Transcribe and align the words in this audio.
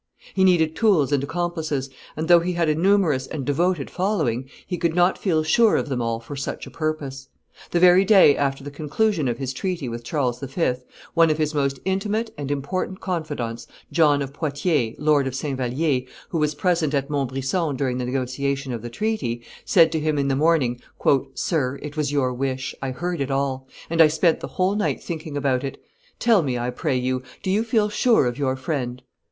He 0.33 0.43
needed 0.43 0.75
tools 0.75 1.11
and 1.11 1.23
accomplices; 1.23 1.91
and 2.17 2.27
though 2.27 2.39
he 2.39 2.53
had 2.53 2.67
a 2.67 2.73
numerous 2.73 3.27
and 3.27 3.45
devoted 3.45 3.87
following, 3.87 4.49
he 4.65 4.75
could 4.79 4.95
not 4.95 5.15
feel 5.15 5.43
sure 5.43 5.75
of 5.77 5.89
them 5.89 6.01
all 6.01 6.19
for 6.19 6.35
such 6.35 6.65
a 6.65 6.71
purpose. 6.71 7.29
The 7.69 7.79
very 7.79 8.03
day 8.03 8.35
after 8.35 8.63
the 8.63 8.71
conclusion 8.71 9.27
of 9.27 9.37
his 9.37 9.53
treaty 9.53 9.87
with 9.87 10.03
Charles 10.03 10.39
V., 10.39 10.73
one 11.13 11.29
of 11.29 11.37
his 11.37 11.53
most 11.53 11.79
intimate 11.85 12.33
and 12.35 12.49
important 12.49 12.99
confidants, 12.99 13.67
John 13.91 14.23
of 14.23 14.33
Poitiers, 14.33 14.95
Lord 14.97 15.27
of 15.27 15.35
St. 15.35 15.55
Vallier, 15.55 16.01
who 16.29 16.39
was 16.39 16.55
present 16.55 16.95
at 16.95 17.09
Montbrison 17.11 17.75
during 17.77 17.99
the 17.99 18.05
negotiation 18.05 18.73
of 18.73 18.81
the 18.81 18.89
treaty, 18.89 19.43
said 19.65 19.91
to 19.91 19.99
him 19.99 20.17
in 20.17 20.29
the 20.29 20.35
morning, 20.35 20.81
"Sir, 21.35 21.77
it 21.83 21.95
was 21.95 22.11
your 22.11 22.33
wish; 22.33 22.73
I 22.81 22.89
heard 22.89 23.29
all; 23.29 23.67
and 23.87 24.01
I 24.01 24.07
spent 24.07 24.39
the 24.39 24.47
whole 24.57 24.73
night 24.75 25.03
thinking 25.03 25.37
about 25.37 25.63
it; 25.63 25.79
tell 26.17 26.41
me, 26.41 26.57
I 26.57 26.71
pray 26.71 26.97
you, 26.97 27.21
do 27.43 27.51
you 27.51 27.63
feel 27.63 27.87
sure 27.87 28.25
of 28.25 28.39
your 28.39 28.55
friend?" 28.55 29.03